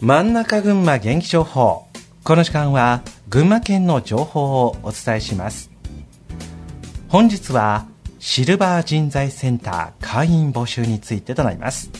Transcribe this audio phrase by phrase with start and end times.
[0.00, 1.86] 真ん中群馬元気情報。
[2.22, 5.70] この時間は群馬県の情報をお伝えします。
[7.08, 7.86] 本日は
[8.18, 11.90] シルバー人材センター会員募集についてとなります。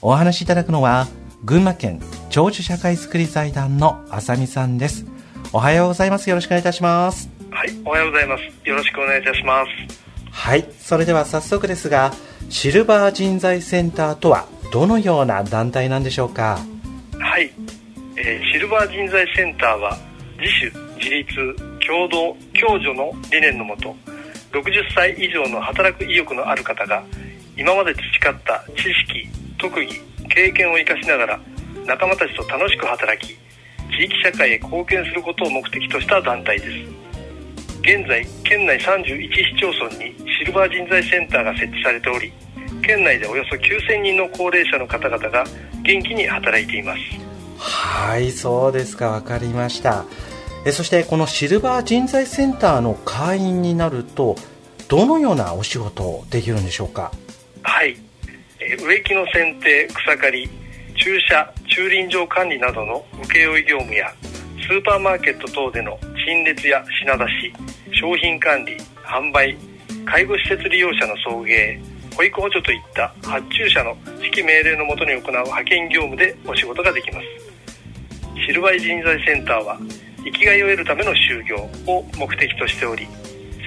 [0.00, 1.08] お話しいただくのは
[1.44, 5.04] 群馬県長寿社会づくり財団の浅見さんです。
[5.52, 6.30] おはようございます。
[6.30, 7.28] よろしくお願いいたします。
[7.50, 8.42] はいおはようございます。
[8.68, 10.01] よろしくお願いいたします。
[10.34, 12.12] はいそれでは早速ですが
[12.48, 16.58] シルバー人材センターとはどのような団体なんでしょうか？
[17.18, 17.52] はい、
[18.16, 19.96] えー、シルバー人材センターは
[20.40, 21.34] 自主自立
[21.86, 23.94] 共同共助の理念のもと
[24.52, 24.62] 60
[24.94, 27.04] 歳以上の働く意欲のある方が
[27.56, 29.28] 今まで培った知識
[29.58, 31.40] 特技経験を生かしながら
[31.86, 33.36] 仲間たちと楽しく働き
[33.96, 37.01] 地域社会へ貢献することを目的とした団体です。
[37.82, 42.32] 現在県内31市町村にシルバー人材センターが設置されており
[42.80, 45.44] 県内でおよそ9000人の高齢者の方々が
[45.82, 47.00] 元気に働いています。
[47.58, 49.10] はいそうですか。
[49.10, 50.04] 分かりました。
[50.64, 54.36] えそしてこのシルバー人材センターの会員になると
[54.88, 57.10] どのようなお仕事をできるんでしょうか？
[57.62, 57.96] はい、
[58.60, 60.50] え植木の剪定草刈り
[60.94, 64.12] 駐車駐輪場管理などの請負業務や
[64.68, 67.52] スーパーマーケット等での陳列や品出し
[67.92, 69.56] 商品管理販売
[70.04, 71.78] 介護施設利用者の送迎
[72.16, 77.26] 保育補助といった発注者の指揮命令のもとに行う派遣業務でお仕事ができます。
[78.46, 79.78] シルバイ人材センターは
[80.24, 81.56] 生きがいを得るための就業
[81.86, 83.06] を目的としており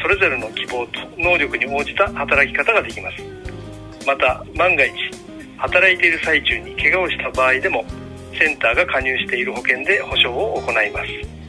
[0.02, 3.24] それぞれの希望と能力に応じた働き方ができます。
[4.06, 4.94] また万が一
[5.58, 7.86] 働いている最中に怪我をした場合でも
[8.38, 11.45] センターが加入している保険で保証を行います。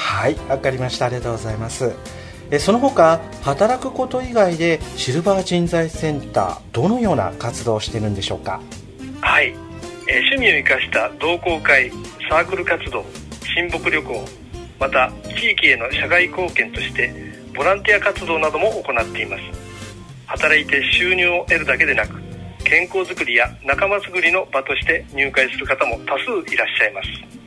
[0.00, 1.06] はいわかりました。
[1.06, 1.92] ありがとうございます。
[2.50, 8.60] えその他働くこと以外でシルバー人材センターどのような活動をしてるんでしょうか？
[9.20, 9.54] はい、
[10.08, 11.90] え趣味を生かした同好会
[12.30, 13.04] サークル活動
[13.54, 14.24] 親睦旅行
[14.78, 17.12] また地域への社会貢献として
[17.54, 19.42] ボランティア活動なども行っています。
[20.26, 22.14] 働いて収入を得るだけでなく
[22.64, 27.37] 健康づくりや仲間づくりの場として入会する方も多数いらっしゃいます。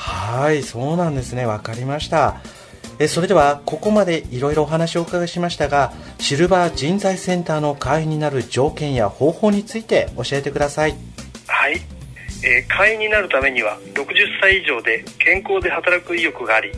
[0.00, 1.44] はいそうなんですね。
[1.44, 2.40] 分かりました。
[2.98, 10.96] えそれではここまでいろいろお話をお伺いしましたがシルバー人材センターの会員になる条件や方法について教えてください。
[11.46, 11.80] はい、
[12.44, 14.04] えー、会員になるためには60
[14.40, 16.70] 歳以上で健康で働く意欲があり、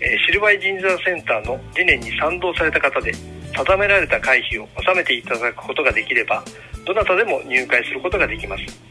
[0.00, 3.12] えー、シルバー人材センターの理念に賛同された方で
[3.54, 6.42] 定められた会費を納めていただくことができれば
[6.84, 8.90] どなたでも入会することができます。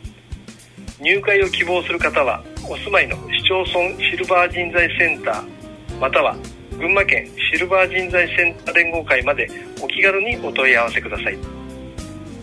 [1.02, 6.36] 入会を希望する方はお住まいの市町村シルバー人材センターまたは
[6.78, 9.50] 群馬県シルバー人材センター連合会まで
[9.82, 11.38] お気軽にお問い合わせください。